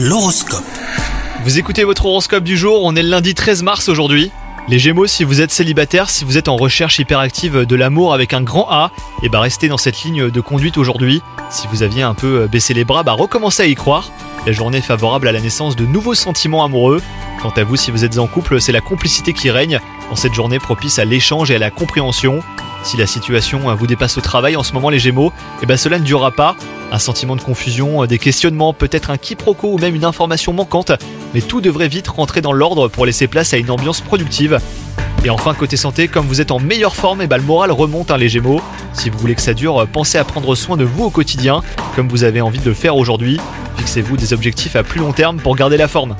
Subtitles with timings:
[0.00, 0.62] L'horoscope.
[1.42, 4.30] Vous écoutez votre horoscope du jour, on est le lundi 13 mars aujourd'hui.
[4.68, 8.32] Les Gémeaux, si vous êtes célibataire, si vous êtes en recherche hyperactive de l'amour avec
[8.32, 8.92] un grand A,
[9.24, 11.20] et bah restez dans cette ligne de conduite aujourd'hui.
[11.50, 14.12] Si vous aviez un peu baissé les bras, bah recommencez à y croire.
[14.46, 17.02] La journée est favorable à la naissance de nouveaux sentiments amoureux.
[17.42, 19.80] Quant à vous, si vous êtes en couple, c'est la complicité qui règne
[20.10, 22.40] dans cette journée propice à l'échange et à la compréhension.
[22.84, 25.98] Si la situation vous dépasse au travail en ce moment les Gémeaux, et ben cela
[25.98, 26.54] ne durera pas.
[26.90, 30.92] Un sentiment de confusion, des questionnements, peut-être un quiproquo ou même une information manquante,
[31.34, 34.58] mais tout devrait vite rentrer dans l'ordre pour laisser place à une ambiance productive.
[35.24, 38.10] Et enfin, côté santé, comme vous êtes en meilleure forme, et ben le moral remonte
[38.12, 38.62] les Gémeaux.
[38.94, 41.60] Si vous voulez que ça dure, pensez à prendre soin de vous au quotidien,
[41.94, 43.38] comme vous avez envie de le faire aujourd'hui.
[43.76, 46.16] Fixez-vous des objectifs à plus long terme pour garder la forme.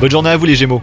[0.00, 0.82] Bonne journée à vous les Gémeaux.